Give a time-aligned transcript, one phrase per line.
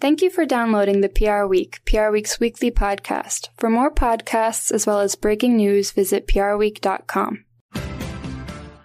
[0.00, 3.48] Thank you for downloading the PR Week, PR Week's weekly podcast.
[3.56, 7.44] For more podcasts as well as breaking news, visit prweek.com.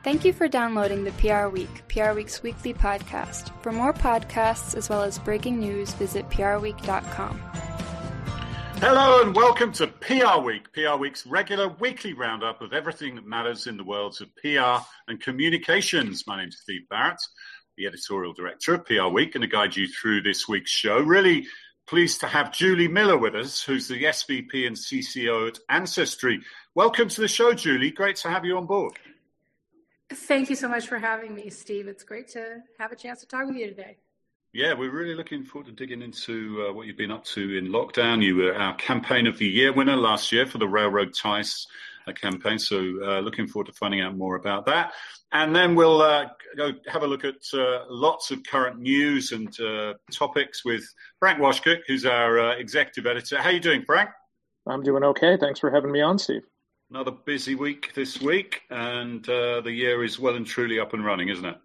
[0.04, 3.52] Thank you for downloading the PR Week, PR Week's weekly podcast.
[3.62, 7.39] For more podcasts as well as breaking news, visit prweek.com.
[8.77, 13.68] Hello and welcome to PR Week, PR Week's regular weekly roundup of everything that matters
[13.68, 16.25] in the worlds of PR and communications.
[16.25, 17.21] My name is Steve Barrett
[17.77, 20.99] the editorial director of PR Week, going to guide you through this week's show.
[20.99, 21.47] Really
[21.87, 26.41] pleased to have Julie Miller with us, who's the SVP and CCO at Ancestry.
[26.75, 27.91] Welcome to the show, Julie.
[27.91, 28.93] Great to have you on board.
[30.11, 31.87] Thank you so much for having me, Steve.
[31.87, 33.97] It's great to have a chance to talk with you today.
[34.53, 37.69] Yeah, we're really looking forward to digging into uh, what you've been up to in
[37.69, 38.22] lockdown.
[38.22, 41.66] You were our campaign of the year winner last year for the Railroad Ties
[42.08, 44.94] uh, campaign, so uh, looking forward to finding out more about that.
[45.31, 49.59] And then we'll uh, go have a look at uh, lots of current news and
[49.59, 50.84] uh, topics with
[51.20, 53.38] Frank Washkuch, who's our uh, executive editor.
[53.39, 54.09] How are you doing, Frank?
[54.67, 55.38] I'm doing okay.
[55.38, 56.44] Thanks for having me on, Steve.
[56.90, 61.04] Another busy week this week, and uh, the year is well and truly up and
[61.04, 61.58] running, isn't it?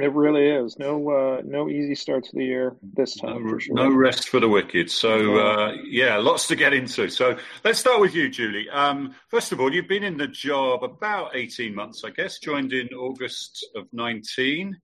[0.00, 0.78] It really is.
[0.78, 3.44] No, uh, no easy start to the year this time.
[3.46, 3.74] No, sure.
[3.74, 4.90] no rest for the wicked.
[4.90, 7.08] So uh, yeah, lots to get into.
[7.08, 8.68] So let's start with you, Julie.
[8.70, 12.38] Um, first of all, you've been in the job about eighteen months, I guess.
[12.38, 14.76] Joined in August of nineteen,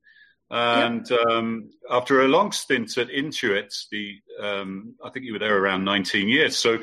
[0.50, 1.20] and yep.
[1.30, 5.84] um, after a long stint at Intuit, the um, I think you were there around
[5.84, 6.58] nineteen years.
[6.58, 6.78] So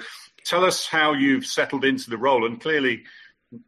[0.45, 3.03] tell us how you've settled into the role, and clearly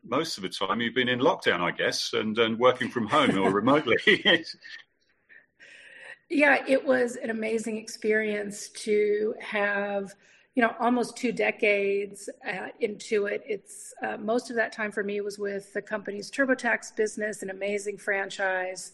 [0.03, 3.37] most of the time you've been in lockdown, I guess, and, and working from home
[3.37, 3.97] or remotely.
[6.29, 10.13] yeah, it was an amazing experience to have,
[10.55, 13.43] you know, almost two decades uh, into it.
[13.45, 17.49] It's uh, most of that time for me was with the company's TurboTax business, an
[17.49, 18.93] amazing franchise,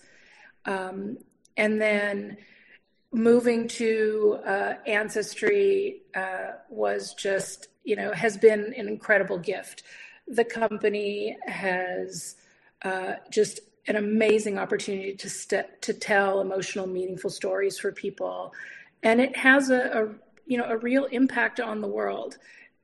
[0.65, 1.17] um,
[1.55, 2.37] and then
[3.11, 9.83] moving to uh, Ancestry uh, was just, you know, has been an incredible gift
[10.29, 12.35] the company has
[12.83, 18.53] uh, just an amazing opportunity to st- to tell emotional, meaningful stories for people,
[19.03, 20.09] and it has a, a
[20.45, 22.37] you know a real impact on the world.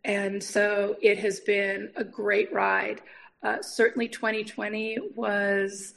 [0.03, 3.01] And so it has been a great ride.
[3.41, 5.95] Uh, certainly, 2020 was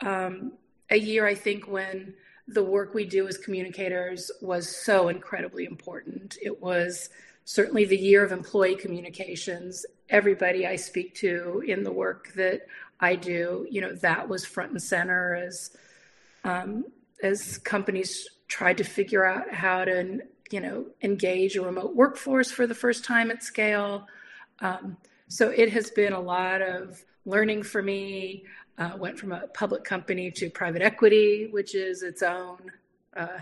[0.00, 0.52] um,
[0.90, 2.14] a year I think when
[2.46, 6.38] the work we do as communicators was so incredibly important.
[6.40, 7.10] It was
[7.44, 9.84] certainly the year of employee communications.
[10.10, 12.66] Everybody I speak to in the work that
[13.00, 15.76] I do, you know, that was front and center as
[16.44, 16.84] um,
[17.22, 20.20] as companies tried to figure out how to,
[20.50, 24.06] you know, engage a remote workforce for the first time at scale.
[24.60, 24.96] Um,
[25.28, 28.44] so it has been a lot of learning for me.
[28.78, 32.70] Uh, went from a public company to private equity, which is its own
[33.16, 33.38] uh,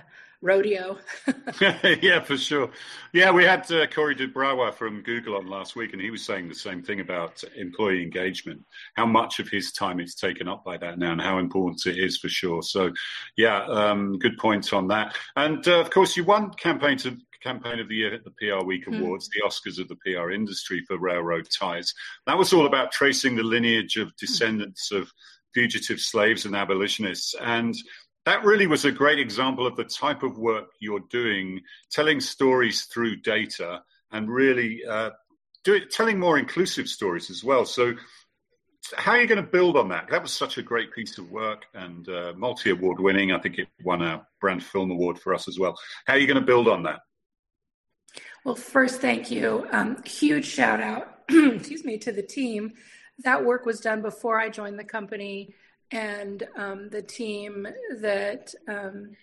[0.46, 0.98] rodeo.
[2.00, 2.70] yeah, for sure.
[3.12, 6.48] Yeah, we had uh, Corey duBrowa from Google on last week, and he was saying
[6.48, 8.64] the same thing about employee engagement,
[8.94, 12.02] how much of his time is taken up by that now, and how important it
[12.02, 12.62] is for sure.
[12.62, 12.92] So,
[13.36, 15.16] yeah, um, good point on that.
[15.34, 18.64] And uh, of course, you won campaign to campaign of the year at the PR
[18.64, 18.94] Week hmm.
[18.94, 19.32] Awards, mm.
[19.34, 21.92] the Oscars of the PR industry for Railroad Ties.
[22.26, 25.00] That was all about tracing the lineage of descendants mm.
[25.00, 25.12] of
[25.54, 27.34] fugitive slaves and abolitionists.
[27.40, 27.74] And
[28.26, 32.82] that really was a great example of the type of work you're doing, telling stories
[32.84, 35.10] through data and really uh,
[35.64, 37.64] it, telling more inclusive stories as well.
[37.64, 37.94] So,
[38.96, 40.08] how are you going to build on that?
[40.10, 43.32] That was such a great piece of work and uh, multi award winning.
[43.32, 45.76] I think it won a Brand Film Award for us as well.
[46.06, 47.00] How are you going to build on that?
[48.44, 49.66] Well, first, thank you.
[49.72, 52.74] Um, huge shout out, excuse me, to the team.
[53.24, 55.54] That work was done before I joined the company
[55.90, 57.66] and um, the team
[58.00, 59.16] that um,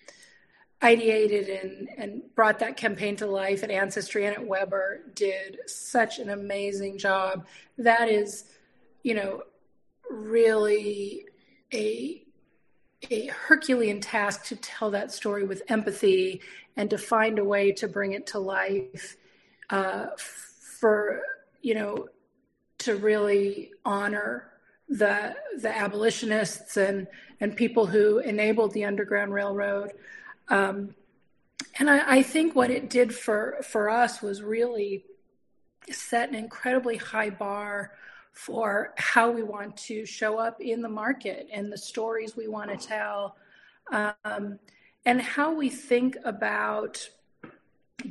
[0.81, 6.19] ideated and, and brought that campaign to life at Ancestry and at Weber did such
[6.19, 7.46] an amazing job.
[7.78, 8.46] That is,
[9.01, 9.44] you know,
[10.09, 11.25] really
[11.74, 12.19] a
[13.12, 16.41] a Herculean task to tell that story with empathy
[16.78, 19.18] and to find a way to bring it to life
[19.69, 21.21] uh, for
[21.62, 22.07] you know
[22.80, 24.53] to really honor
[24.89, 27.07] the the abolitionists and
[27.39, 29.91] and people who enabled the Underground Railroad.
[30.50, 30.95] Um,
[31.80, 35.06] and I, I, think what it did for for us was really
[35.89, 37.94] set an incredibly high bar
[38.33, 42.69] for how we want to show up in the market and the stories we want
[42.69, 43.38] to tell,
[43.91, 44.59] um,
[45.06, 47.07] and how we think about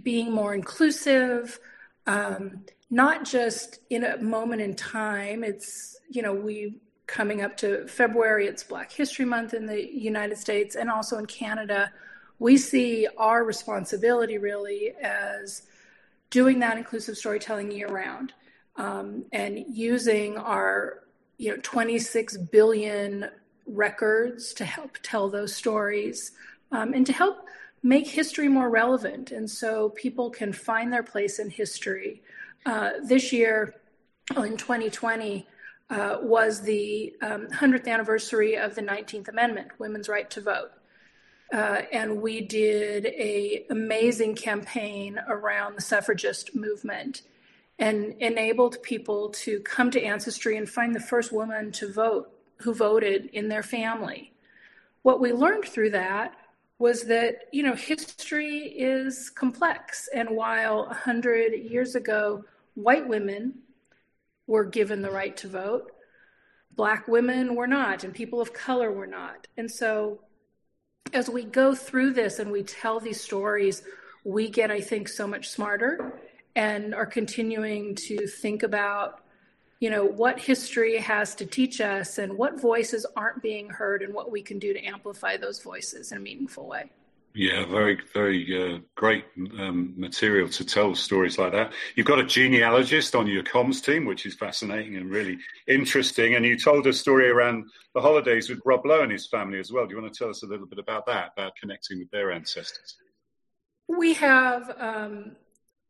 [0.02, 1.58] being more inclusive,
[2.06, 5.42] um, not just in a moment in time.
[5.42, 10.36] It's, you know, we coming up to February, it's Black History Month in the United
[10.36, 11.90] States and also in Canada.
[12.38, 15.62] we see our responsibility really as
[16.30, 18.32] doing that inclusive storytelling year round
[18.76, 21.04] um, and using our
[21.38, 23.28] you know 26 billion
[23.66, 26.32] records to help tell those stories
[26.72, 27.46] um, and to help
[27.82, 32.22] make history more relevant and so people can find their place in history
[32.66, 33.74] uh, this year
[34.36, 35.46] in 2020
[35.90, 40.70] uh, was the um, 100th anniversary of the 19th amendment women's right to vote.
[41.52, 47.22] Uh, and we did a amazing campaign around the suffragist movement
[47.78, 52.72] and enabled people to come to ancestry and find the first woman to vote who
[52.72, 54.32] voted in their family.
[55.02, 56.34] What we learned through that
[56.82, 58.58] was that you know history
[58.92, 60.08] is complex.
[60.12, 62.44] And while 100 years ago
[62.74, 63.54] white women
[64.46, 65.92] were given the right to vote
[66.74, 69.46] black women were not and people of color were not.
[69.56, 70.20] And so
[71.12, 73.82] as we go through this and we tell these stories,
[74.24, 76.20] we get, I think, so much smarter
[76.56, 79.20] and are continuing to think about
[79.82, 84.14] you know what history has to teach us and what voices aren't being heard and
[84.14, 86.88] what we can do to amplify those voices in a meaningful way
[87.34, 89.24] yeah, very, very uh, great
[89.58, 91.72] um, material to tell stories like that.
[91.94, 96.34] You've got a genealogist on your comms team, which is fascinating and really interesting.
[96.34, 97.64] And you told a story around
[97.94, 99.86] the holidays with Rob Lowe and his family as well.
[99.86, 102.32] Do you want to tell us a little bit about that, about connecting with their
[102.32, 102.98] ancestors?
[103.88, 105.36] We have um,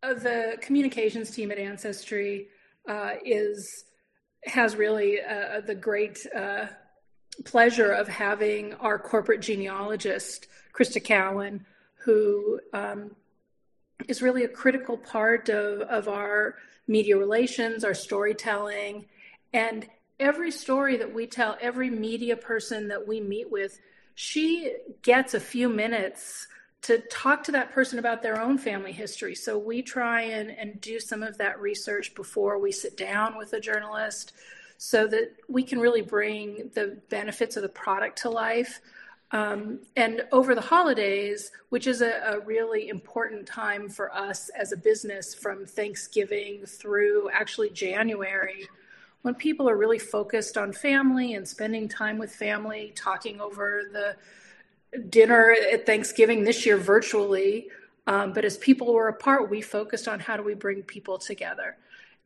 [0.00, 2.46] the communications team at Ancestry
[2.88, 3.84] uh, is
[4.44, 6.66] has really uh, the great uh,
[7.44, 11.64] pleasure of having our corporate genealogist Crista Cowan,
[12.04, 13.14] who um,
[14.08, 16.56] is really a critical part of, of our
[16.88, 19.06] media relations, our storytelling.
[19.52, 19.86] And
[20.18, 23.78] every story that we tell, every media person that we meet with,
[24.14, 26.46] she gets a few minutes
[26.82, 29.34] to talk to that person about their own family history.
[29.34, 33.52] So we try and, and do some of that research before we sit down with
[33.52, 34.32] a journalist
[34.78, 38.80] so that we can really bring the benefits of the product to life
[39.32, 44.72] um, and over the holidays, which is a, a, really important time for us as
[44.72, 48.68] a business from Thanksgiving through actually January,
[49.22, 54.16] when people are really focused on family and spending time with family, talking over the
[55.08, 57.68] dinner at Thanksgiving this year virtually.
[58.06, 61.76] Um, but as people were apart, we focused on how do we bring people together.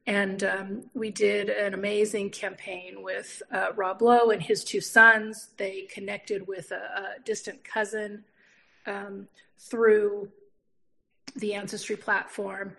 [0.07, 5.49] And um, we did an amazing campaign with uh, Rob Lowe and his two sons.
[5.57, 6.77] They connected with a,
[7.17, 8.25] a distant cousin
[8.87, 9.27] um,
[9.59, 10.31] through
[11.35, 12.77] the Ancestry platform.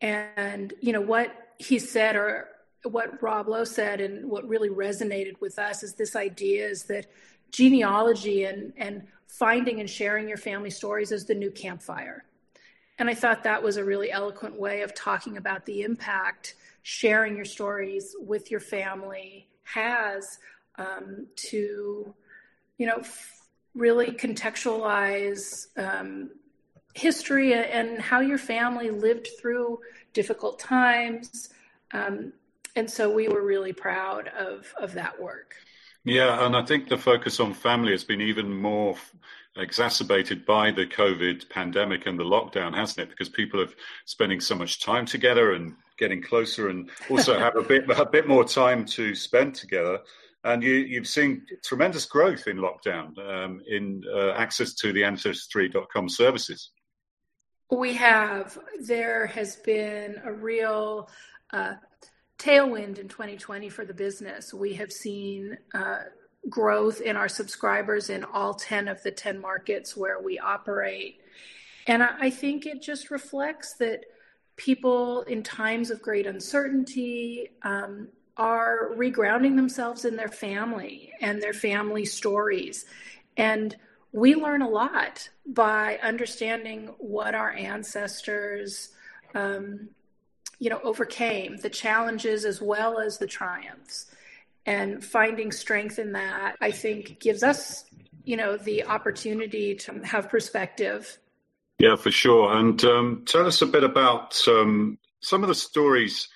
[0.00, 2.48] And, you know, what he said or
[2.82, 7.06] what Rob Lowe said and what really resonated with us is this idea is that
[7.52, 12.24] genealogy and, and finding and sharing your family stories is the new campfire.
[12.98, 17.34] And I thought that was a really eloquent way of talking about the impact sharing
[17.34, 20.38] your stories with your family has
[20.76, 22.14] um, to,
[22.78, 26.30] you know, f- really contextualize um,
[26.94, 29.80] history and how your family lived through
[30.12, 31.48] difficult times.
[31.92, 32.32] Um,
[32.76, 35.54] and so we were really proud of, of that work.
[36.04, 38.96] Yeah, and I think the focus on family has been even more
[39.56, 43.10] exacerbated by the COVID pandemic and the lockdown, hasn't it?
[43.10, 43.68] Because people are
[44.04, 48.28] spending so much time together and getting closer, and also have a bit a bit
[48.28, 50.00] more time to spend together.
[50.44, 56.10] And you, have seen tremendous growth in lockdown um, in uh, access to the ancestry.com
[56.10, 56.72] services.
[57.70, 58.58] We have.
[58.86, 61.08] There has been a real
[61.54, 61.74] uh,
[62.44, 64.52] tailwind in 2020 for the business.
[64.52, 66.00] We have seen uh,
[66.50, 71.20] growth in our subscribers in all 10 of the 10 markets where we operate.
[71.86, 74.04] And I think it just reflects that
[74.56, 81.52] people in times of great uncertainty um, are regrounding themselves in their family and their
[81.52, 82.84] family stories.
[83.36, 83.74] And
[84.12, 88.90] we learn a lot by understanding what our ancestors,
[89.34, 89.88] um,
[90.58, 94.06] you know, overcame, the challenges as well as the triumphs.
[94.66, 97.84] And finding strength in that i think gives us
[98.24, 101.18] you know the opportunity to have perspective.
[101.78, 102.56] Yeah for sure.
[102.56, 106.28] And um, tell us a bit about um, some of the stories.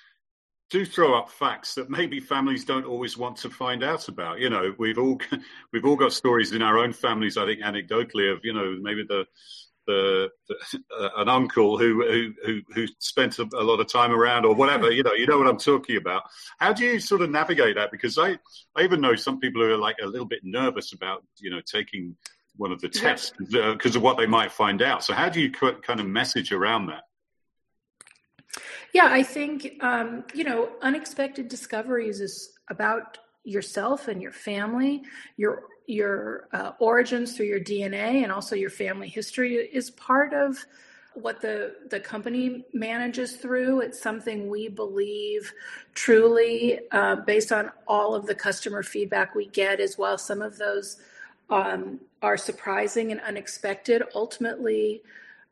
[0.69, 4.39] Do throw up facts that maybe families don't always want to find out about.
[4.39, 5.19] You know we've all
[5.73, 9.03] we've all got stories in our own families i think anecdotally of you know maybe
[9.03, 9.25] the
[9.89, 14.45] the, the uh, an uncle who who who spent a, a, lot of time around
[14.45, 14.91] or whatever.
[14.91, 16.23] You know, you know what I'm talking about.
[16.59, 17.91] How do you sort of navigate that?
[17.91, 18.37] Because I
[18.75, 21.61] I even know some people who are like a little bit nervous about you know
[21.61, 22.15] taking
[22.55, 25.03] one of the tests because of what they might find out.
[25.03, 27.03] So how do you kind of message around that?
[28.93, 35.01] Yeah, I think um, you know, unexpected discoveries is about yourself and your family,
[35.37, 40.57] your your uh, origins through your DNA, and also your family history is part of
[41.15, 43.81] what the the company manages through.
[43.81, 45.51] It's something we believe
[45.95, 50.17] truly, uh, based on all of the customer feedback we get, as well.
[50.17, 50.97] Some of those
[51.49, 54.03] um, are surprising and unexpected.
[54.13, 55.01] Ultimately,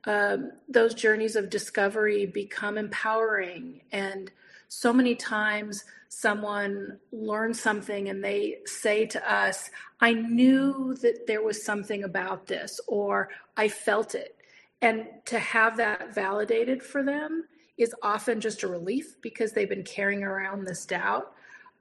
[0.06, 3.82] um, those journeys of discovery become empowering.
[3.92, 4.32] And
[4.70, 9.70] so many times, someone learns something and they say to us,
[10.02, 14.36] I knew that there was something about this, or I felt it.
[14.82, 17.46] And to have that validated for them
[17.78, 21.34] is often just a relief because they've been carrying around this doubt.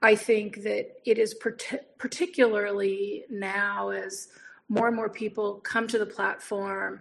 [0.02, 1.34] I think that it is
[1.98, 4.28] particularly now as
[4.68, 7.00] more and more people come to the platform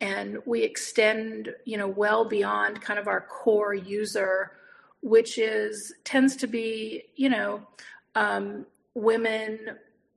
[0.00, 4.52] and we extend, you know, well beyond kind of our core user,
[5.02, 7.62] which is tends to be, you know,
[8.14, 9.58] um, women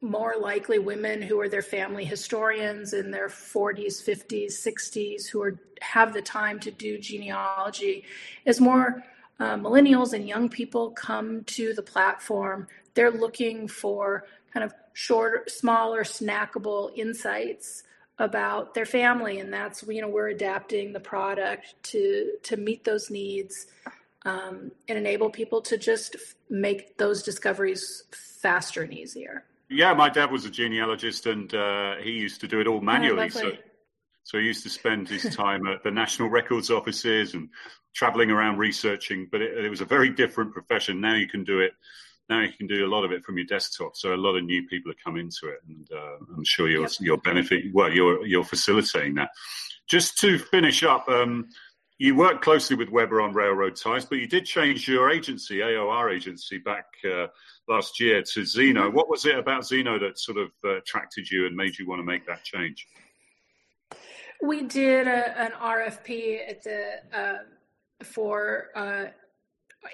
[0.02, 5.60] more likely women who are their family historians in their 40s 50s 60s who are
[5.82, 8.04] have the time to do genealogy.
[8.46, 9.04] As more
[9.40, 15.44] uh, millennials and young people come to the platform they're looking for kind of shorter
[15.48, 17.84] smaller snackable insights
[18.18, 19.40] about their family.
[19.40, 23.68] And that's you know we're adapting the product to to meet those needs
[24.26, 26.16] um, and enable people to just
[26.50, 32.12] make those discoveries faster and easier yeah, my dad was a genealogist, and uh, he
[32.12, 33.26] used to do it all manually.
[33.26, 33.52] Oh, so,
[34.24, 37.50] so he used to spend his time at the national records offices and
[37.94, 39.28] traveling around researching.
[39.32, 41.02] But it, it, was a very different profession.
[41.02, 41.74] Now you can do it.
[42.30, 43.96] Now you can do a lot of it from your desktop.
[43.96, 46.84] So a lot of new people have come into it, and uh, I'm sure you're
[46.84, 46.92] yep.
[47.00, 47.72] you're benefiting.
[47.74, 49.30] Well, you're you're facilitating that.
[49.88, 51.08] Just to finish up.
[51.10, 51.50] Um,
[51.98, 56.14] you worked closely with Weber on Railroad Ties, but you did change your agency, AOR
[56.14, 57.28] agency, back uh,
[57.70, 58.88] last year to Zeno.
[58.88, 58.96] Mm-hmm.
[58.96, 62.00] What was it about Zeno that sort of uh, attracted you and made you want
[62.00, 62.88] to make that change?
[64.42, 67.38] We did a, an RFP at the uh,
[68.04, 69.06] for uh,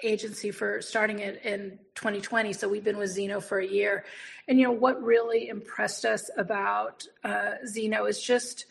[0.02, 2.52] agency for starting it in 2020.
[2.52, 4.04] So we've been with Zeno for a year,
[4.48, 8.66] and you know what really impressed us about uh, Zeno is just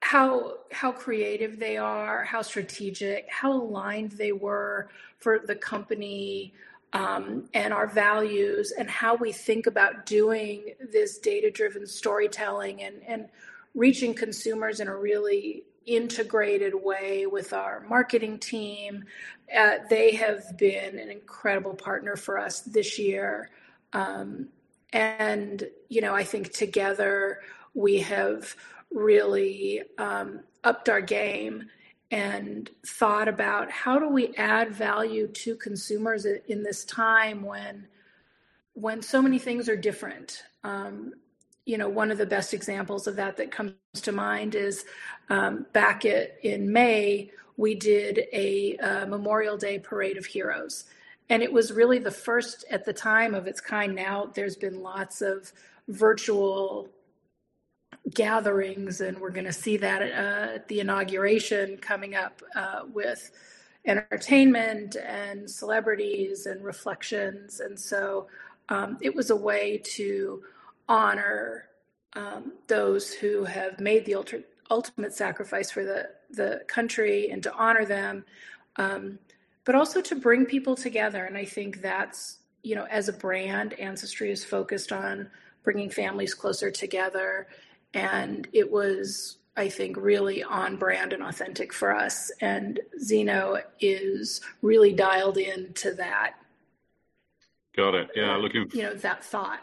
[0.00, 4.88] how how creative they are, how strategic, how aligned they were
[5.18, 6.52] for the company
[6.92, 12.96] um, and our values and how we think about doing this data driven storytelling and,
[13.06, 13.28] and
[13.74, 19.04] reaching consumers in a really integrated way with our marketing team.
[19.56, 23.50] Uh, they have been an incredible partner for us this year.
[23.92, 24.48] Um,
[24.92, 27.40] and, you know, I think together
[27.74, 28.54] we have
[28.92, 31.68] really um, upped our game
[32.10, 37.86] and thought about how do we add value to consumers in this time when
[38.74, 40.44] when so many things are different.
[40.64, 41.12] Um,
[41.66, 44.86] you know one of the best examples of that that comes to mind is
[45.28, 50.84] um, back at, in may we did a, a memorial day parade of heroes.
[51.28, 53.94] And it was really the first at the time of its kind.
[53.94, 55.52] Now there's been lots of
[55.88, 56.88] virtual
[58.14, 63.30] gatherings, and we're going to see that uh, at the inauguration coming up uh, with
[63.84, 67.60] entertainment and celebrities and reflections.
[67.60, 68.26] And so
[68.68, 70.42] um, it was a way to
[70.88, 71.68] honor
[72.14, 74.40] um, those who have made the ultra,
[74.70, 78.24] ultimate sacrifice for the, the country and to honor them,
[78.76, 79.18] um,
[79.64, 81.24] but also to bring people together.
[81.24, 85.30] And I think that's, you know, as a brand, Ancestry is focused on
[85.62, 87.46] bringing families closer together
[87.94, 92.30] and it was I think really on brand and authentic for us.
[92.40, 96.34] And Zeno is really dialed into that.
[97.76, 98.10] Got it.
[98.14, 98.68] Yeah, looking.
[98.72, 99.60] You know that thought.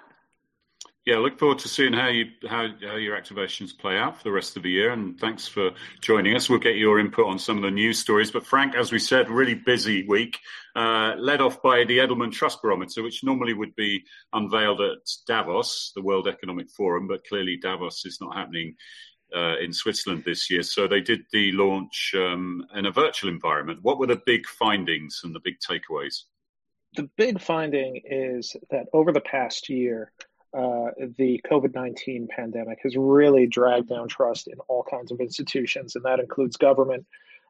[1.06, 4.32] Yeah, look forward to seeing how you how, how your activations play out for the
[4.32, 4.92] rest of the year.
[4.92, 5.70] And thanks for
[6.02, 6.50] joining us.
[6.50, 8.32] We'll get your input on some of the news stories.
[8.32, 10.40] But Frank, as we said, really busy week,
[10.76, 14.98] uh, led off by the Edelman Trust Barometer, which normally would be unveiled at
[15.28, 18.76] Davos, the World Economic Forum, but clearly Davos is not happening
[19.36, 20.64] uh, in Switzerland this year.
[20.64, 23.80] So they did the launch um, in a virtual environment.
[23.84, 26.24] What were the big findings and the big takeaways?
[26.96, 30.12] The big finding is that over the past year
[30.56, 35.96] uh, the COVID 19 pandemic has really dragged down trust in all kinds of institutions,
[35.96, 37.06] and that includes government,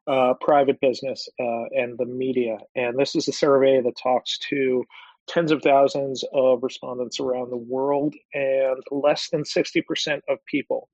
[0.07, 2.57] uh, private business, uh, and the media.
[2.75, 4.83] And this is a survey that talks to
[5.27, 10.89] tens of thousands of respondents around the world, and less than 60% of people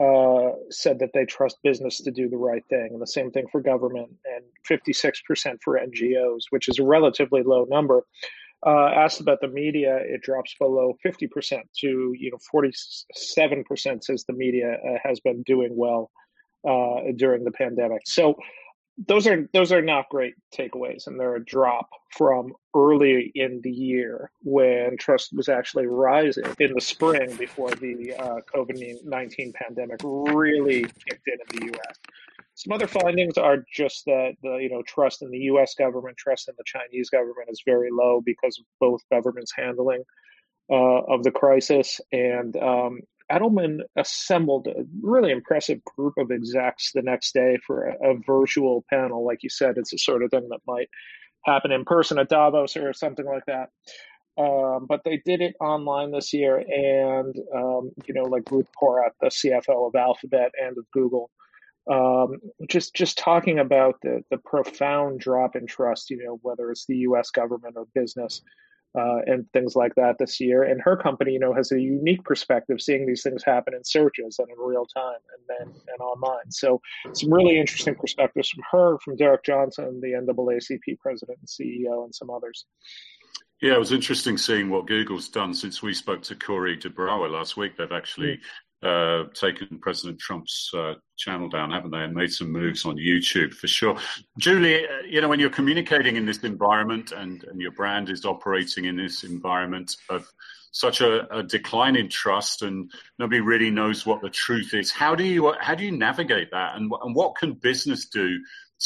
[0.00, 2.90] uh, said that they trust business to do the right thing.
[2.92, 7.64] And the same thing for government, and 56% for NGOs, which is a relatively low
[7.68, 8.04] number.
[8.66, 14.32] Uh, asked about the media, it drops below 50% to you know 47% says the
[14.32, 16.10] media uh, has been doing well
[16.66, 18.02] uh, during the pandemic.
[18.06, 18.36] So
[18.96, 23.70] those are those are not great takeaways, and they're a drop from early in the
[23.70, 30.00] year when trust was actually rising in the spring before the uh, COVID nineteen pandemic
[30.04, 31.98] really kicked in in the U.S.
[32.54, 35.74] Some other findings are just that the you know trust in the U.S.
[35.74, 40.04] government, trust in the Chinese government is very low because of both governments handling
[40.70, 47.02] uh, of the crisis, and um, Edelman assembled a really impressive group of execs the
[47.02, 49.24] next day for a, a, virtual panel.
[49.24, 50.88] Like you said, it's the sort of thing that might
[51.44, 53.70] happen in person at Davos or something like that.
[54.36, 59.12] Um, but they did it online this year, and um, you know, like Ruth Porat,
[59.20, 61.30] the CFO of Alphabet and of Google,
[61.88, 62.38] um,
[62.68, 66.10] just just talking about the the profound drop in trust.
[66.10, 67.30] You know, whether it's the U.S.
[67.30, 68.42] government or business
[68.94, 70.62] uh, and things like that this year.
[70.62, 74.36] And her company, you know, has a unique perspective, seeing these things happen in searches
[74.38, 76.50] and in real time, and then and online.
[76.50, 76.80] So
[77.12, 82.14] some really interesting perspectives from her, from Derrick Johnson, the NAACP president and CEO, and
[82.14, 82.66] some others.
[83.60, 87.56] Yeah, it was interesting seeing what Google's done since we spoke to Corey duBrowa last
[87.56, 87.76] week.
[87.76, 88.40] They've actually
[88.84, 93.54] uh, taken President Trump's uh, channel down, haven't they, and made some moves on YouTube
[93.54, 93.96] for sure.
[94.38, 98.24] Julie, uh, you know, when you're communicating in this environment and, and your brand is
[98.24, 100.30] operating in this environment of
[100.70, 105.14] such a, a, decline in trust and nobody really knows what the truth is, how
[105.14, 108.38] do you how do you navigate that, and, and what can business do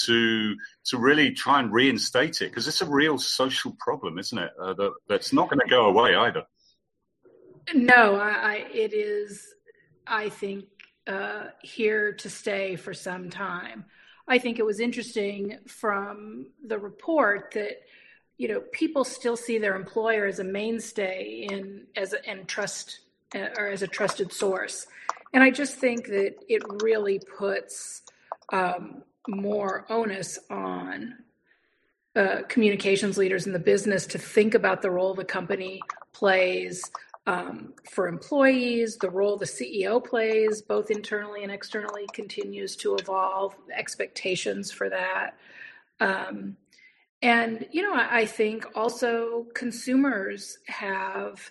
[0.04, 2.50] to to really try and reinstate it?
[2.50, 4.50] Because it's a real social problem, isn't it?
[4.60, 6.44] Uh, that, that's not going to go away either.
[7.74, 9.54] No, I, I, it is
[10.08, 10.64] I think,
[11.06, 13.84] uh, here to stay for some time.
[14.26, 17.80] I think it was interesting from the report that
[18.36, 23.00] you know people still see their employer as a mainstay in as a, and trust
[23.34, 24.86] uh, or as a trusted source,
[25.32, 28.02] and I just think that it really puts
[28.52, 31.14] um, more onus on
[32.14, 35.80] uh, communications leaders in the business to think about the role the company
[36.12, 36.82] plays
[37.26, 43.54] um, for employees, the role the CEO plays, both internally and externally, continues to evolve.
[43.74, 45.36] Expectations for that.
[46.00, 46.56] Um,
[47.20, 51.50] and, you know, I, I think also consumers have,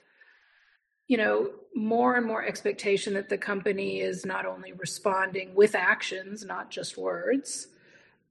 [1.07, 6.43] you know, more and more expectation that the company is not only responding with actions,
[6.43, 7.67] not just words.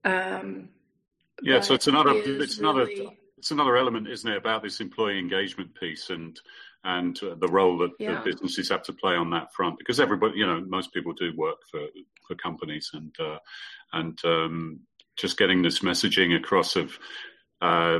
[0.05, 0.71] Um,
[1.43, 5.19] yeah, so it's another, it's really, another, it's another element, isn't it, about this employee
[5.19, 6.41] engagement piece and
[6.87, 8.15] and uh, the role that yeah.
[8.15, 11.37] the businesses have to play on that front because everybody you know most people do
[11.37, 11.81] work for
[12.27, 13.39] for companies and uh,
[13.93, 14.81] and um,
[15.17, 16.97] just getting this messaging across of
[17.61, 17.99] uh,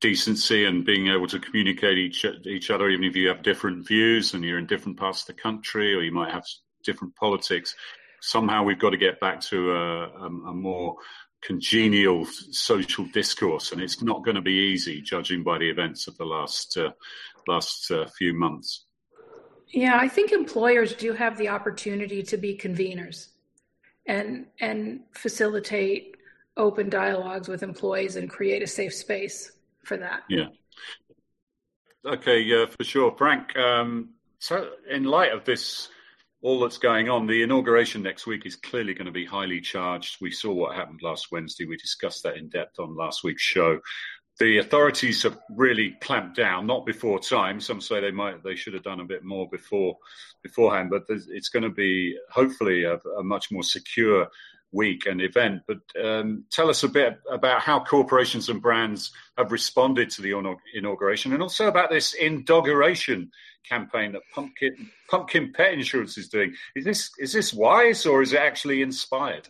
[0.00, 4.32] decency and being able to communicate each each other even if you have different views
[4.32, 6.44] and you're in different parts of the country or you might have
[6.82, 7.74] different politics
[8.22, 10.96] somehow we've got to get back to a, a, a more
[11.44, 16.16] congenial social discourse, and it's not going to be easy, judging by the events of
[16.16, 16.90] the last uh,
[17.48, 18.86] last uh, few months.
[19.68, 23.28] Yeah, I think employers do have the opportunity to be conveners
[24.06, 26.16] and and facilitate
[26.56, 29.52] open dialogues with employees and create a safe space
[29.84, 30.22] for that.
[30.28, 30.48] Yeah.
[32.06, 33.56] Okay, yeah, for sure, Frank.
[33.56, 35.88] Um, so, in light of this
[36.44, 37.26] all that's going on.
[37.26, 40.18] The inauguration next week is clearly going to be highly charged.
[40.20, 41.64] We saw what happened last Wednesday.
[41.64, 43.80] We discussed that in depth on last week's show.
[44.40, 47.60] The authorities have really clamped down, not before time.
[47.60, 49.96] Some say they might, they should have done a bit more before,
[50.42, 50.90] beforehand.
[50.90, 54.28] But it's going to be hopefully a, a much more secure
[54.74, 55.62] week and event.
[55.66, 60.32] But um, tell us a bit about how corporations and brands have responded to the
[60.74, 63.30] inauguration, and also about this inauguration
[63.66, 66.54] campaign that Pumpkin Pumpkin Pet Insurance is doing.
[66.74, 69.48] Is this is this wise or is it actually inspired?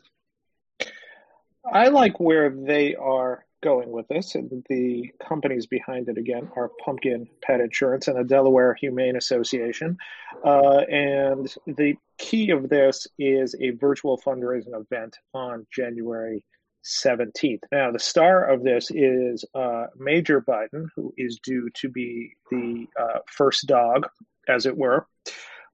[1.73, 6.71] I like where they are going with this, and the companies behind it again are
[6.85, 9.97] Pumpkin Pet Insurance and the Delaware Humane Association.
[10.45, 16.45] Uh, and the key of this is a virtual fundraising event on January
[16.85, 17.63] 17th.
[17.73, 22.87] Now, the star of this is uh, Major Biden, who is due to be the
[23.01, 24.07] uh, first dog,
[24.47, 25.07] as it were.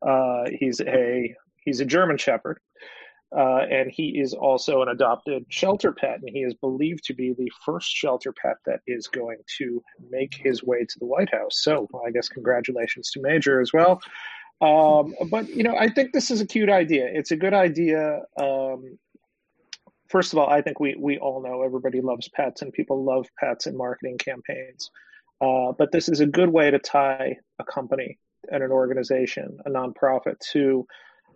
[0.01, 2.61] Uh, he's a he's a German Shepherd,
[3.37, 7.33] Uh, and he is also an adopted shelter pet, and he is believed to be
[7.33, 11.63] the first shelter pet that is going to make his way to the White House.
[11.63, 14.01] So, well, I guess congratulations to Major as well.
[14.61, 17.09] Um, but you know, I think this is a cute idea.
[17.11, 18.21] It's a good idea.
[18.37, 18.99] Um,
[20.09, 23.27] first of all, I think we we all know everybody loves pets, and people love
[23.39, 24.91] pets in marketing campaigns.
[25.41, 28.19] Uh, but this is a good way to tie a company
[28.51, 30.87] and an organization, a nonprofit, to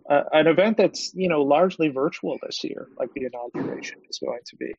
[0.09, 4.41] uh, an event that's you know largely virtual this year, like the inauguration is going
[4.45, 4.73] to be.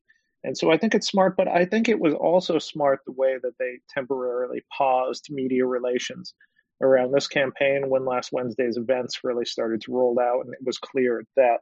[0.44, 3.36] And so I think it's smart, but I think it was also smart the way
[3.42, 6.34] that they temporarily paused media relations
[6.82, 10.78] around this campaign when last Wednesday's events really started to roll out, and it was
[10.78, 11.58] clear that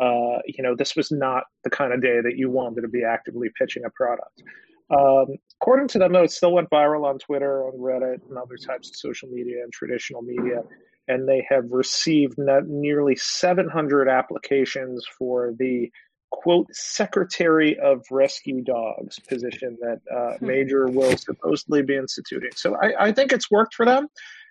[0.00, 3.04] uh, you know this was not the kind of day that you wanted to be
[3.04, 4.42] actively pitching a product.
[4.90, 8.56] Um, according to them, though, it still went viral on Twitter, on Reddit, and other
[8.56, 10.62] types of social media and traditional media.
[11.08, 15.90] And they have received nearly 700 applications for the
[16.30, 20.46] quote secretary of rescue dogs position that uh, hmm.
[20.46, 22.50] Major will supposedly be instituting.
[22.54, 24.08] So I, I, think it's worked for them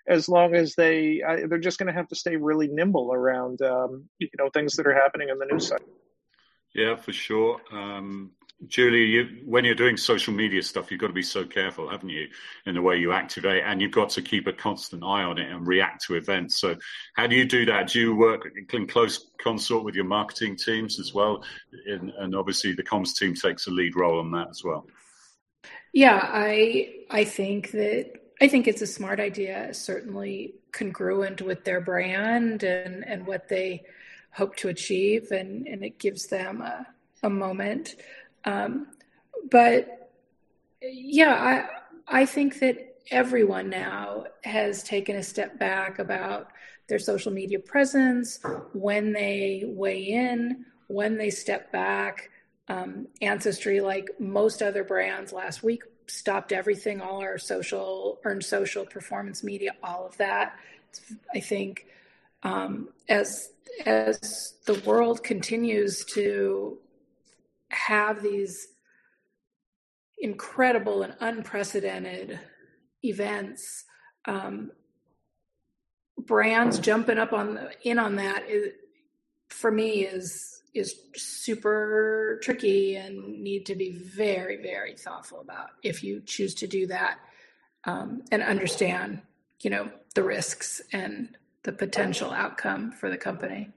[0.08, 3.62] as long as they I, they're just going to have to stay really nimble around
[3.62, 5.86] um, you know things that are happening in the news cycle.
[6.74, 7.60] Yeah, for sure.
[7.72, 8.32] Um,
[8.66, 12.08] Julie, you, when you're doing social media stuff, you've got to be so careful, haven't
[12.08, 12.26] you,
[12.66, 15.48] in the way you activate, and you've got to keep a constant eye on it
[15.50, 16.56] and react to events.
[16.56, 16.74] So,
[17.14, 17.88] how do you do that?
[17.88, 21.44] Do you work in close consort with your marketing teams as well?
[21.86, 24.86] In, and obviously, the comms team takes a lead role on that as well.
[25.92, 31.80] Yeah, I I think that I think it's a smart idea, certainly congruent with their
[31.80, 33.84] brand and and what they
[34.32, 36.88] hope to achieve, and and it gives them a
[37.22, 37.96] a moment
[38.44, 38.88] um,
[39.50, 40.12] but
[40.82, 41.66] yeah,
[42.08, 46.48] I I think that everyone now has taken a step back about
[46.88, 48.40] their social media presence,
[48.72, 52.30] when they weigh in, when they step back.
[52.68, 58.84] Um, Ancestry, like most other brands, last week stopped everything, all our social, earned social,
[58.84, 60.56] performance media, all of that.
[61.34, 61.86] I think
[62.42, 63.50] um, as
[63.84, 66.78] as the world continues to
[67.70, 68.68] have these
[70.18, 72.38] incredible and unprecedented
[73.04, 73.84] events
[74.24, 74.70] um,
[76.18, 78.72] brands jumping up on the, in on that is,
[79.48, 86.04] for me is is super tricky and need to be very very thoughtful about if
[86.04, 87.18] you choose to do that
[87.84, 89.22] um, and understand
[89.60, 93.70] you know the risks and the potential outcome for the company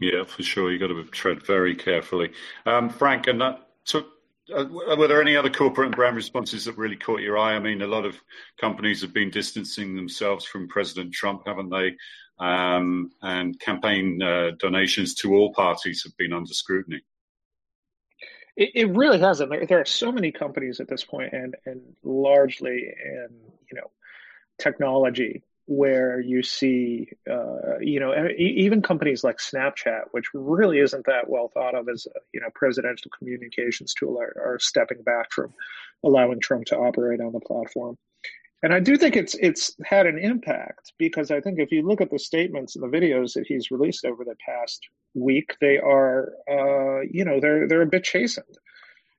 [0.00, 0.72] yeah, for sure.
[0.72, 2.32] You've got to tread very carefully.
[2.66, 4.08] Um, Frank, and that took.
[4.52, 7.54] Uh, were there any other corporate and brand responses that really caught your eye?
[7.54, 8.16] I mean, a lot of
[8.60, 11.94] companies have been distancing themselves from President Trump, haven't they?
[12.44, 17.02] Um, and campaign uh, donations to all parties have been under scrutiny.
[18.56, 19.50] It, it really hasn't.
[19.50, 23.28] There, there, are so many companies at this point, and and largely in
[23.70, 23.90] you know
[24.58, 31.30] technology where you see, uh, you know, even companies like Snapchat, which really isn't that
[31.30, 35.54] well thought of as a, you know, presidential communications tool, are, are stepping back from
[36.02, 37.96] allowing Trump to operate on the platform.
[38.64, 42.00] And I do think it's it's had an impact because I think if you look
[42.00, 46.32] at the statements and the videos that he's released over the past week, they are,
[46.50, 48.58] uh, you know, they're they're a bit chastened.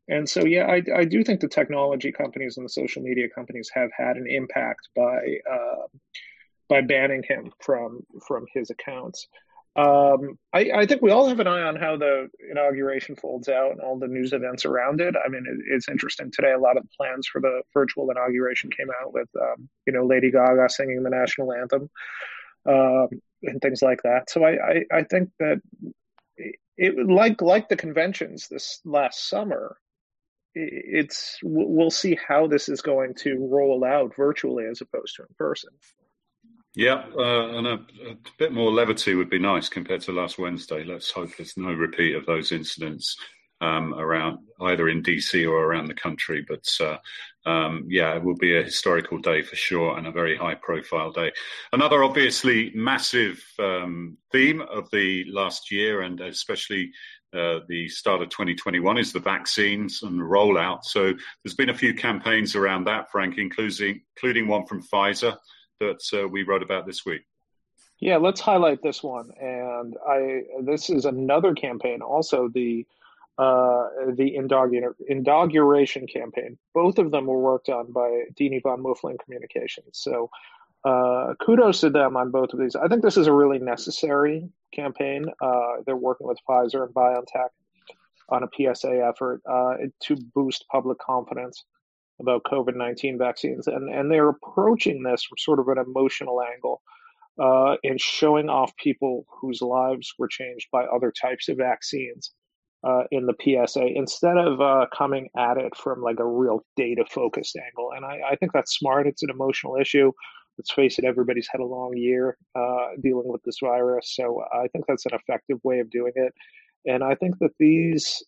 [0.10, 3.72] And so, yeah, I, I do think the technology companies and the social media companies
[3.74, 5.88] have had an impact by uh,
[6.72, 9.28] by banning him from from his accounts.
[9.76, 13.72] Um, I, I, think we all have an eye on how the inauguration folds out
[13.72, 15.16] and all the news events around it.
[15.16, 16.52] I mean, it, it's interesting today.
[16.52, 20.30] A lot of plans for the virtual inauguration came out with, um, you know, Lady
[20.30, 21.90] Gaga singing the national anthem
[22.66, 23.08] um,
[23.44, 24.30] and things like that.
[24.30, 25.62] So I, I, I think that
[26.36, 29.78] it, it, like like the conventions this last summer.
[30.54, 35.34] It's we'll see how this is going to roll out virtually as opposed to in
[35.38, 35.70] person.
[36.74, 40.86] Yeah, uh, and a, a, bit more levity would be nice compared to last Wednesday.
[40.86, 43.18] Let's hope there's no repeat of those incidents
[43.60, 46.46] um, around either in DC or around the country.
[46.48, 46.98] But uh,
[47.50, 51.12] um, yeah, it will be a historical day for sure and a very high profile
[51.12, 51.34] day.
[51.74, 56.90] Another obviously massive um, theme of the last year and especially
[57.34, 60.84] uh, the start of 2021 is the vaccines and the rollout.
[60.84, 65.38] So there's been a few campaigns around that, Frank, including, including one from Pfizer
[65.82, 67.24] that uh, we wrote about this week.
[68.00, 69.32] Yeah, let's highlight this one.
[69.40, 72.86] And I this is another campaign, also the
[73.38, 76.58] uh, the inauguration campaign.
[76.74, 79.92] Both of them were worked on by Dini von Mueffling Communications.
[79.94, 80.30] So
[80.84, 82.76] uh, kudos to them on both of these.
[82.76, 85.26] I think this is a really necessary campaign.
[85.42, 87.50] Uh, they're working with Pfizer and BioNTech
[88.30, 91.66] on a PSA effort uh, to boost public confidence
[92.22, 93.68] about COVID 19 vaccines.
[93.68, 96.82] And, and they're approaching this from sort of an emotional angle
[97.42, 102.32] uh, and showing off people whose lives were changed by other types of vaccines.
[102.84, 107.06] Uh, in the PSA instead of uh, coming at it from like a real data
[107.12, 107.92] focused angle.
[107.96, 109.06] And I, I, think that's smart.
[109.06, 110.12] It's an emotional issue
[110.58, 114.16] let's face it, everybody's had a long year uh, dealing with this virus.
[114.16, 116.34] So I think that's an effective way of doing it.
[116.86, 118.24] And I think that these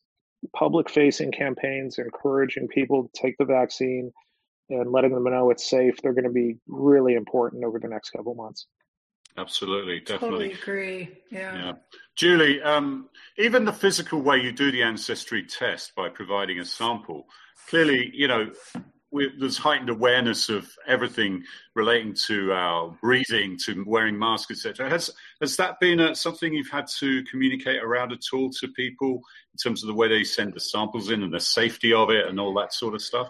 [0.56, 4.12] public facing campaigns encouraging people to take the vaccine
[4.70, 8.12] and letting them know it's safe, they're going to be really important over the next
[8.12, 8.68] couple months.
[9.38, 10.50] Absolutely, definitely.
[10.50, 11.10] Totally agree.
[11.32, 11.56] Yeah.
[11.56, 11.72] yeah.
[12.16, 17.26] Julie, um, even the physical way you do the ancestry test by providing a sample,
[17.68, 18.52] clearly, you know,
[19.14, 21.44] we, there's heightened awareness of everything
[21.76, 24.90] relating to our breathing, to wearing masks, etc.
[24.90, 29.22] Has has that been a, something you've had to communicate around at all to people
[29.54, 32.28] in terms of the way they send the samples in and the safety of it
[32.28, 33.30] and all that sort of stuff?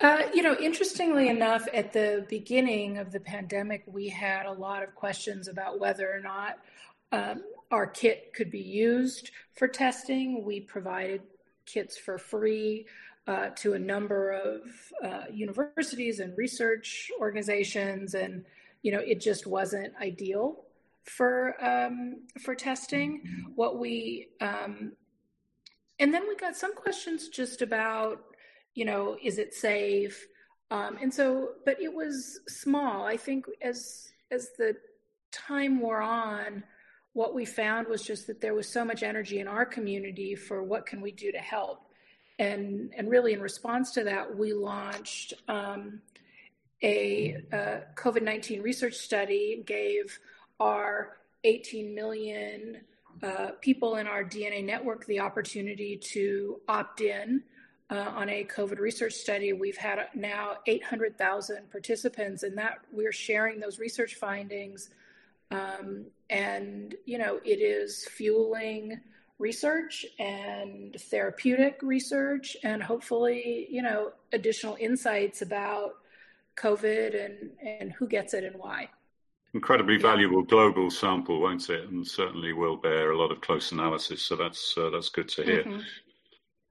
[0.00, 4.82] Uh, you know, interestingly enough, at the beginning of the pandemic, we had a lot
[4.82, 6.58] of questions about whether or not
[7.12, 10.44] um, our kit could be used for testing.
[10.44, 11.22] We provided
[11.66, 12.86] kits for free
[13.26, 14.60] uh, to a number of
[15.04, 18.44] uh, universities and research organizations, and
[18.82, 20.64] you know it just wasn't ideal
[21.04, 23.22] for um, for testing.
[23.54, 24.92] What we um,
[25.98, 28.24] and then we got some questions just about
[28.74, 30.26] you know is it safe,
[30.70, 33.04] um, and so but it was small.
[33.06, 34.76] I think as as the
[35.30, 36.64] time wore on
[37.14, 40.62] what we found was just that there was so much energy in our community for
[40.62, 41.91] what can we do to help
[42.42, 46.00] and and really in response to that, we launched um,
[46.82, 49.62] a, a COVID nineteen research study.
[49.64, 50.18] Gave
[50.58, 52.80] our 18 million
[53.22, 57.42] uh, people in our DNA network the opportunity to opt in
[57.90, 59.52] uh, on a COVID research study.
[59.52, 64.90] We've had now 800,000 participants, and that we're sharing those research findings.
[65.50, 69.00] Um, and you know, it is fueling
[69.42, 75.96] research and therapeutic research and hopefully you know additional insights about
[76.56, 78.88] covid and and who gets it and why.
[79.54, 81.88] Incredibly valuable global sample won't it?
[81.88, 84.22] And certainly will bear a lot of close analysis.
[84.22, 85.64] So that's uh, that's good to hear.
[85.64, 85.80] Mm-hmm.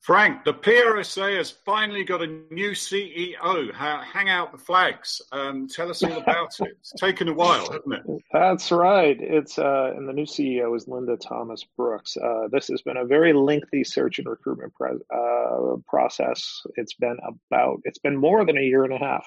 [0.01, 3.71] Frank, the PRSA has finally got a new CEO.
[3.71, 5.21] Hang out the flags.
[5.31, 6.75] Um, tell us all about it.
[6.79, 8.23] It's taken a while, hasn't it?
[8.33, 9.15] That's right.
[9.21, 12.17] It's uh, and the new CEO is Linda Thomas Brooks.
[12.17, 16.63] Uh, this has been a very lengthy search and recruitment pre- uh, process.
[16.77, 19.25] It's been about it's been more than a year and a half.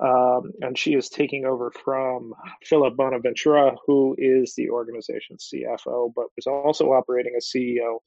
[0.00, 2.32] Um, and she is taking over from
[2.64, 7.98] Philip Bonaventura, who is the organization's CFO, but was also operating as CEO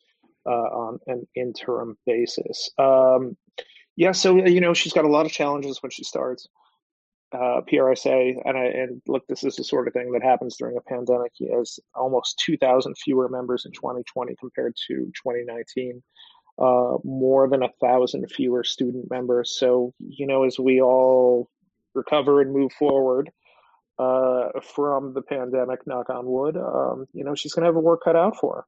[0.45, 2.69] uh, on an interim basis.
[2.77, 3.38] Um,
[3.95, 6.47] yeah, so you know she's got a lot of challenges when she starts
[7.34, 10.77] uh, PRSA, and I, and look, this is the sort of thing that happens during
[10.77, 11.32] a pandemic.
[11.36, 16.01] He has almost 2,000 fewer members in 2020 compared to 2019.
[16.60, 19.58] Uh, more than a thousand fewer student members.
[19.58, 21.49] So you know, as we all
[21.95, 23.32] recover and move forward
[23.97, 27.79] uh, from the pandemic, knock on wood, um, you know, she's going to have a
[27.79, 28.65] work cut out for her.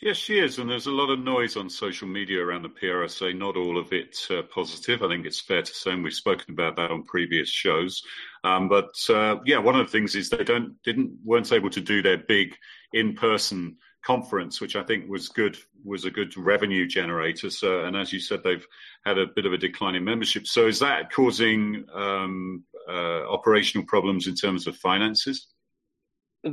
[0.00, 3.36] Yes, she is, and there's a lot of noise on social media around the PRSA.
[3.36, 5.02] Not all of it uh, positive.
[5.02, 8.00] I think it's fair to say, and we've spoken about that on previous shows.
[8.44, 11.80] Um, but uh, yeah, one of the things is they don't didn't weren't able to
[11.80, 12.54] do their big
[12.92, 17.50] in-person conference, which I think was good was a good revenue generator.
[17.50, 18.66] So, and as you said, they've
[19.04, 20.46] had a bit of a decline in membership.
[20.46, 25.48] So, is that causing um, uh, operational problems in terms of finances?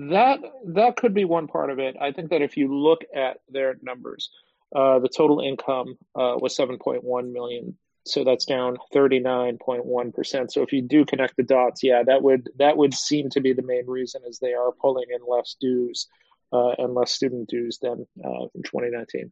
[0.09, 1.95] That that could be one part of it.
[1.99, 4.29] I think that if you look at their numbers,
[4.75, 10.51] uh, the total income uh, was 7.1 million, so that's down 39.1 percent.
[10.51, 13.53] So if you do connect the dots, yeah, that would that would seem to be
[13.53, 16.07] the main reason, as they are pulling in less dues
[16.51, 19.31] uh, and less student dues than uh, in 2019.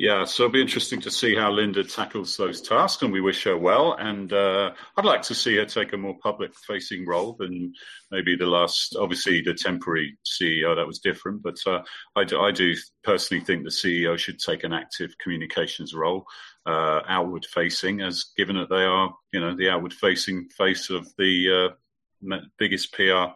[0.00, 3.44] Yeah, so it'll be interesting to see how Linda tackles those tasks, and we wish
[3.44, 3.92] her well.
[3.98, 7.74] And uh, I'd like to see her take a more public facing role than
[8.10, 11.42] maybe the last, obviously, the temporary CEO, that was different.
[11.42, 11.82] But uh,
[12.16, 16.24] I, do, I, do, personally think the CEO should take an active communications role,
[16.64, 21.06] uh, outward facing, as given that they are, you know, the outward facing face of
[21.18, 21.74] the
[22.24, 23.34] uh, biggest PR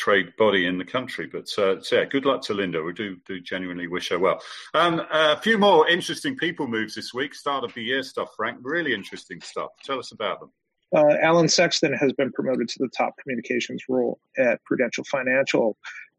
[0.00, 1.26] trade body in the country.
[1.26, 2.82] But uh, so yeah, good luck to Linda.
[2.82, 4.40] We do do genuinely wish her well.
[4.74, 7.34] Um, a few more interesting people moves this week.
[7.34, 8.58] Start of the year stuff, Frank.
[8.62, 9.70] Really interesting stuff.
[9.84, 10.50] Tell us about them.
[10.92, 15.76] Uh, Alan Sexton has been promoted to the top communications role at Prudential Financial.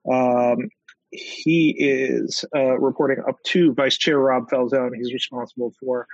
[0.10, 0.70] Um,
[1.12, 4.96] he is uh, reporting up to Vice Chair Rob Falzone.
[4.96, 6.08] He's responsible for,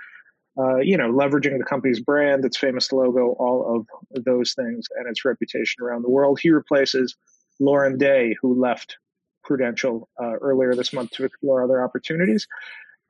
[0.58, 5.06] uh, you know, leveraging the company's brand, its famous logo, all of those things, and
[5.06, 6.40] its reputation around the world.
[6.42, 7.14] He replaces
[7.58, 8.98] Lauren Day, who left
[9.44, 12.46] Prudential uh, earlier this month to explore other opportunities.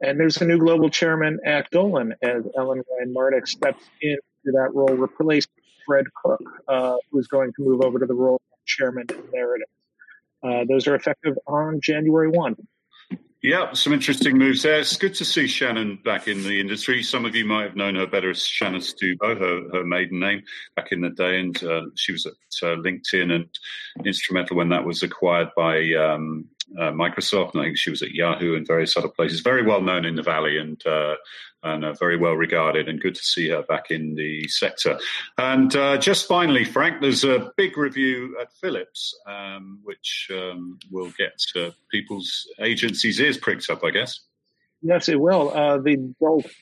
[0.01, 4.71] And there's a new global chairman at Golin as Ellen Ryan Mardiks steps into that
[4.73, 5.51] role, replacing
[5.85, 9.69] Fred Cook, uh, who's going to move over to the role of chairman emeritus.
[10.43, 12.55] Uh, those are effective on January 1.
[13.41, 14.81] Yeah, some interesting moves there.
[14.81, 17.05] It's good to see Shannon back in the industry.
[17.05, 20.43] Some of you might have known her better as Shannon Stubo, her, her maiden name,
[20.75, 21.39] back in the day.
[21.39, 23.49] And uh, she was at uh, LinkedIn and
[24.05, 27.53] instrumental when that was acquired by um, uh, Microsoft.
[27.55, 29.41] And I think she was at Yahoo and various other places.
[29.41, 31.17] Very well known in the Valley and uh,
[31.63, 34.99] and uh, very well regarded, and good to see her back in the sector.
[35.39, 41.13] And uh, just finally, Frank, there's a big review at Philips, um, which um, will
[41.19, 44.21] get uh, people's agencies' ears pricked up, I guess.
[44.81, 45.51] Yes, it will.
[45.53, 45.97] Uh, the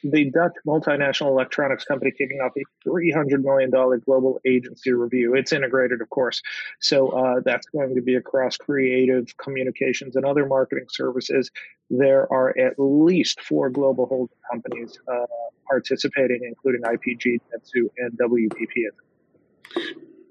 [0.03, 5.35] the Dutch multinational electronics company kicking off a three hundred million dollar global agency review.
[5.35, 6.41] It's integrated, of course,
[6.81, 11.51] so uh, that's going to be across creative, communications, and other marketing services.
[11.91, 15.27] There are at least four global holding companies uh,
[15.69, 18.87] participating, including IPG, Dentsu, and WPP.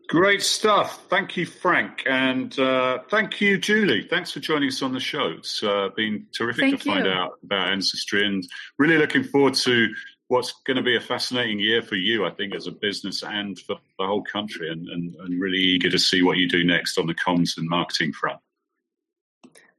[0.08, 1.06] Great stuff.
[1.10, 2.04] Thank you, Frank.
[2.06, 4.08] And uh, thank you, Julie.
[4.08, 5.34] Thanks for joining us on the show.
[5.38, 8.46] It's uh, been terrific thank to find out about Ancestry and
[8.78, 9.88] really looking forward to
[10.28, 13.58] what's going to be a fascinating year for you, I think, as a business and
[13.58, 14.72] for the whole country.
[14.72, 17.68] And, and, and really eager to see what you do next on the comms and
[17.68, 18.40] marketing front.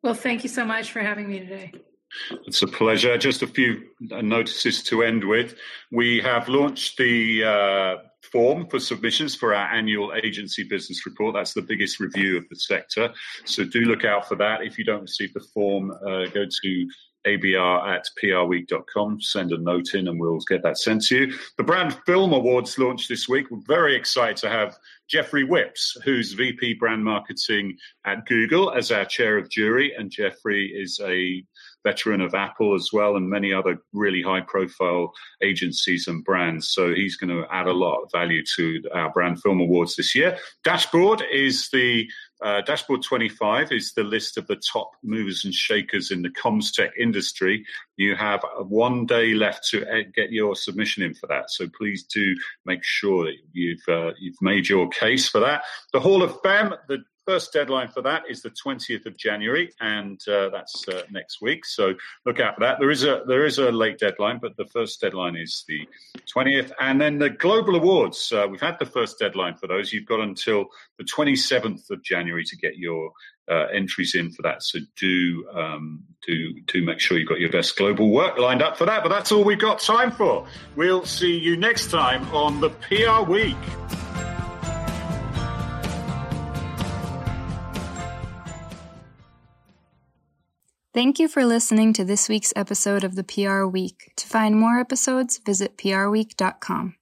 [0.03, 1.73] Well, thank you so much for having me today.
[2.47, 3.17] It's a pleasure.
[3.19, 5.57] Just a few notices to end with.
[5.91, 11.35] We have launched the uh, form for submissions for our annual agency business report.
[11.35, 13.13] That's the biggest review of the sector.
[13.45, 14.63] So do look out for that.
[14.63, 16.89] If you don't receive the form, uh, go to
[17.27, 19.21] abr at prweek.com.
[19.21, 21.35] Send a note in and we'll get that sent to you.
[21.59, 23.51] The Brand Film Awards launched this week.
[23.51, 29.05] We're very excited to have Jeffrey Whips, who's VP Brand Marketing at Google, as our
[29.05, 29.93] chair of jury.
[29.97, 31.43] And Jeffrey is a
[31.87, 36.69] veteran of Apple as well and many other really high profile agencies and brands.
[36.69, 40.13] So he's going to add a lot of value to our Brand Film Awards this
[40.13, 40.37] year.
[40.65, 42.09] Dashboard is the
[42.43, 46.73] uh, Dashboard 25 is the list of the top movers and shakers in the comms
[46.73, 47.65] tech industry.
[47.97, 51.51] You have one day left to uh, get your submission in for that.
[51.51, 52.35] So please do
[52.67, 55.63] make sure that you've uh, you've made your case for that.
[55.93, 60.21] The Hall of Fame, the First deadline for that is the 20th of January, and
[60.29, 61.65] uh, that's uh, next week.
[61.65, 62.79] So look out for that.
[62.79, 65.81] There is a there is a late deadline, but the first deadline is the
[66.33, 66.71] 20th.
[66.81, 68.33] And then the global awards.
[68.33, 69.93] Uh, we've had the first deadline for those.
[69.93, 70.67] You've got until
[70.99, 73.11] the 27th of January to get your
[73.51, 74.63] uh, entries in for that.
[74.63, 78.77] So do um, do do make sure you've got your best global work lined up
[78.77, 79.03] for that.
[79.03, 80.47] But that's all we've got time for.
[80.77, 83.57] We'll see you next time on the PR Week.
[90.97, 94.15] Thank you for listening to this week's episode of the PR Week.
[94.17, 96.95] To find more episodes, visit prweek.com.